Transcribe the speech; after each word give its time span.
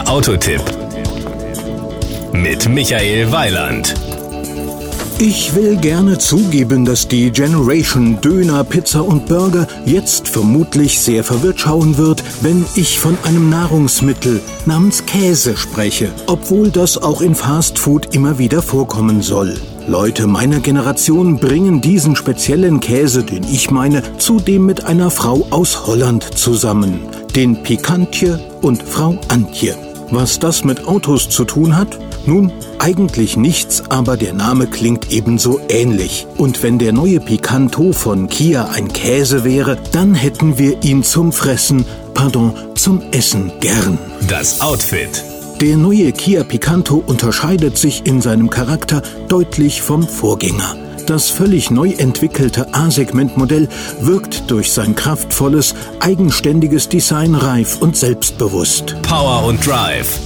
Der 0.00 0.08
Autotipp 0.08 0.62
mit 2.32 2.66
Michael 2.70 3.30
Weiland. 3.32 3.94
Ich 5.18 5.54
will 5.54 5.76
gerne 5.76 6.16
zugeben, 6.16 6.86
dass 6.86 7.06
die 7.06 7.30
Generation 7.30 8.18
Döner, 8.22 8.64
Pizza 8.64 9.04
und 9.04 9.26
Burger 9.26 9.68
jetzt 9.84 10.26
vermutlich 10.26 11.00
sehr 11.00 11.22
verwirrt 11.22 11.60
schauen 11.60 11.98
wird, 11.98 12.24
wenn 12.40 12.64
ich 12.76 12.98
von 12.98 13.18
einem 13.24 13.50
Nahrungsmittel 13.50 14.40
namens 14.64 15.04
Käse 15.04 15.58
spreche, 15.58 16.08
obwohl 16.28 16.70
das 16.70 16.96
auch 16.96 17.20
in 17.20 17.34
Fast 17.34 17.78
Food 17.78 18.14
immer 18.14 18.38
wieder 18.38 18.62
vorkommen 18.62 19.20
soll. 19.20 19.60
Leute 19.86 20.26
meiner 20.26 20.60
Generation 20.60 21.36
bringen 21.36 21.82
diesen 21.82 22.16
speziellen 22.16 22.80
Käse, 22.80 23.22
den 23.22 23.44
ich 23.44 23.70
meine, 23.70 24.02
zudem 24.16 24.64
mit 24.64 24.84
einer 24.86 25.10
Frau 25.10 25.46
aus 25.50 25.86
Holland 25.86 26.24
zusammen, 26.38 27.00
den 27.36 27.62
Pikantje 27.62 28.40
und 28.62 28.82
Frau 28.82 29.18
Antje. 29.28 29.89
Was 30.10 30.40
das 30.40 30.64
mit 30.64 30.86
Autos 30.88 31.28
zu 31.28 31.44
tun 31.44 31.76
hat? 31.76 31.98
Nun, 32.26 32.52
eigentlich 32.78 33.36
nichts, 33.36 33.84
aber 33.90 34.16
der 34.16 34.32
Name 34.32 34.66
klingt 34.66 35.12
ebenso 35.12 35.60
ähnlich. 35.68 36.26
Und 36.36 36.62
wenn 36.62 36.78
der 36.78 36.92
neue 36.92 37.20
Picanto 37.20 37.92
von 37.92 38.28
Kia 38.28 38.70
ein 38.72 38.88
Käse 38.88 39.44
wäre, 39.44 39.78
dann 39.92 40.14
hätten 40.14 40.58
wir 40.58 40.82
ihn 40.82 41.04
zum 41.04 41.32
Fressen, 41.32 41.84
pardon, 42.12 42.52
zum 42.74 43.02
Essen 43.12 43.52
gern. 43.60 43.98
Das 44.28 44.60
Outfit. 44.60 45.24
Der 45.60 45.76
neue 45.76 46.10
Kia 46.12 46.42
Picanto 46.42 47.02
unterscheidet 47.06 47.78
sich 47.78 48.04
in 48.04 48.20
seinem 48.20 48.50
Charakter 48.50 49.02
deutlich 49.28 49.80
vom 49.82 50.02
Vorgänger. 50.08 50.89
Das 51.10 51.28
völlig 51.28 51.72
neu 51.72 51.90
entwickelte 51.98 52.72
A-Segment-Modell 52.72 53.68
wirkt 54.00 54.48
durch 54.48 54.70
sein 54.70 54.94
kraftvolles, 54.94 55.74
eigenständiges 55.98 56.88
Design 56.88 57.34
reif 57.34 57.78
und 57.82 57.96
selbstbewusst. 57.96 58.94
Power 59.02 59.44
und 59.44 59.66
Drive. 59.66 60.20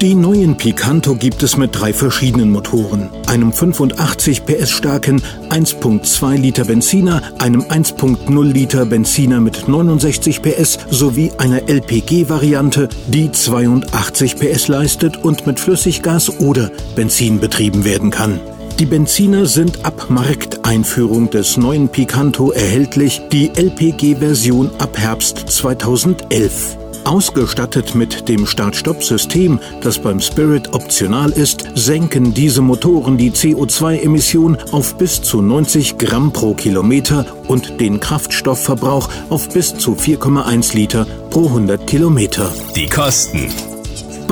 Die 0.00 0.14
neuen 0.14 0.56
Picanto 0.56 1.16
gibt 1.16 1.42
es 1.42 1.58
mit 1.58 1.78
drei 1.78 1.92
verschiedenen 1.92 2.50
Motoren. 2.50 3.10
Einem 3.26 3.52
85 3.52 4.46
PS 4.46 4.70
starken 4.70 5.20
1.2 5.50 6.36
Liter 6.36 6.64
Benziner, 6.64 7.20
einem 7.38 7.60
1.0 7.60 8.42
Liter 8.42 8.86
Benziner 8.86 9.38
mit 9.38 9.68
69 9.68 10.40
PS 10.40 10.78
sowie 10.88 11.30
einer 11.36 11.68
LPG-Variante, 11.68 12.88
die 13.06 13.30
82 13.30 14.36
PS 14.36 14.68
leistet 14.68 15.18
und 15.18 15.46
mit 15.46 15.60
Flüssiggas 15.60 16.40
oder 16.40 16.70
Benzin 16.96 17.38
betrieben 17.38 17.84
werden 17.84 18.10
kann. 18.10 18.40
Die 18.78 18.86
Benziner 18.86 19.46
sind 19.46 19.84
ab 19.84 20.06
Markteinführung 20.08 21.30
des 21.30 21.56
neuen 21.56 21.88
Picanto 21.88 22.50
erhältlich, 22.50 23.22
die 23.30 23.50
LPG-Version 23.54 24.70
ab 24.78 24.98
Herbst 24.98 25.38
2011. 25.38 26.78
Ausgestattet 27.04 27.94
mit 27.94 28.28
dem 28.28 28.46
Start-Stopp-System, 28.46 29.58
das 29.82 29.98
beim 29.98 30.20
Spirit 30.20 30.72
optional 30.72 31.30
ist, 31.30 31.64
senken 31.74 32.32
diese 32.32 32.62
Motoren 32.62 33.16
die 33.16 33.32
CO2-Emission 33.32 34.56
auf 34.70 34.96
bis 34.96 35.20
zu 35.20 35.42
90 35.42 35.98
Gramm 35.98 36.32
pro 36.32 36.54
Kilometer 36.54 37.26
und 37.48 37.80
den 37.80 38.00
Kraftstoffverbrauch 38.00 39.08
auf 39.30 39.48
bis 39.48 39.74
zu 39.74 39.94
4,1 39.94 40.74
Liter 40.74 41.06
pro 41.30 41.46
100 41.46 41.86
Kilometer. 41.86 42.52
Die 42.76 42.88
Kosten. 42.88 43.48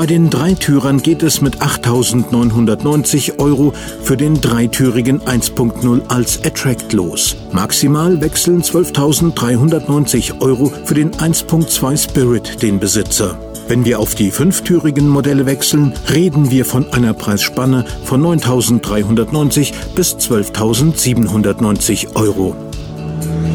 Bei 0.01 0.07
den 0.07 0.31
Dreitürern 0.31 1.03
geht 1.03 1.23
es 1.23 1.43
mit 1.43 1.59
8.990 1.59 3.39
Euro 3.39 3.75
für 4.03 4.17
den 4.17 4.41
dreitürigen 4.41 5.21
1.0 5.21 6.09
als 6.09 6.43
Attract 6.43 6.95
los. 6.95 7.37
Maximal 7.53 8.19
wechseln 8.23 8.63
12.390 8.63 10.41
Euro 10.41 10.73
für 10.87 10.95
den 10.95 11.11
1.2 11.11 12.03
Spirit 12.03 12.63
den 12.63 12.81
Besitzer. 12.81 13.39
Wenn 13.69 13.85
wir 13.85 14.01
auf 14.01 14.15
die 14.15 14.31
fünftürigen 14.31 15.07
Modelle 15.07 15.45
wechseln, 15.45 15.93
reden 16.11 16.51
wir 16.51 16.65
von 16.65 16.91
einer 16.95 17.13
Preisspanne 17.13 17.85
von 18.05 18.23
9.390 18.23 19.75
bis 19.95 20.17
12.790 20.17 22.17
Euro. 22.17 22.57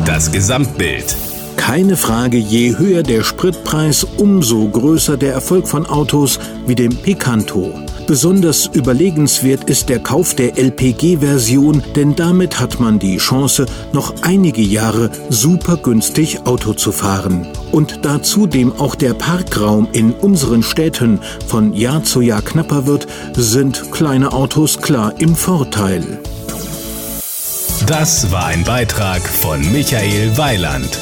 Das 0.06 0.32
Gesamtbild. 0.32 1.18
Keine 1.58 1.98
Frage, 1.98 2.38
je 2.38 2.78
höher 2.78 3.04
der 3.04 3.24
Spritpreis, 3.24 4.04
umso 4.04 4.68
größer 4.68 5.18
der 5.18 5.34
Erfolg 5.34 5.68
von 5.68 5.86
Autos 5.86 6.40
wie 6.68 6.76
dem 6.76 6.96
Picanto. 6.96 7.74
Besonders 8.08 8.68
überlegenswert 8.68 9.64
ist 9.64 9.90
der 9.90 10.00
Kauf 10.00 10.36
der 10.36 10.60
LPG-Version, 10.60 11.82
denn 11.96 12.16
damit 12.16 12.60
hat 12.60 12.80
man 12.80 13.00
die 13.00 13.18
Chance, 13.18 13.66
noch 13.94 14.14
einige 14.22 14.62
Jahre 14.62 15.10
super 15.30 15.78
günstig 15.78 16.46
Auto 16.46 16.74
zu 16.74 16.92
fahren. 16.92 17.48
Und 17.72 18.06
da 18.06 18.22
zudem 18.22 18.72
auch 18.74 18.94
der 18.94 19.16
Parkraum 19.16 19.88
in 19.92 20.14
unseren 20.14 20.62
Städten 20.62 21.20
von 21.48 21.74
Jahr 21.74 22.04
zu 22.04 22.22
Jahr 22.22 22.44
knapper 22.44 22.86
wird, 22.86 23.08
sind 23.36 23.92
kleine 23.92 24.34
Autos 24.34 24.78
klar 24.78 25.14
im 25.18 25.36
Vorteil. 25.36 26.20
Das 27.88 28.32
war 28.32 28.46
ein 28.46 28.64
Beitrag 28.64 29.22
von 29.22 29.60
Michael 29.72 30.38
Weiland. 30.38 31.00